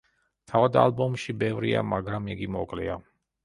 [0.51, 3.01] თავად ალბომში ბევრია, მაგრამ იგი მოკლეა.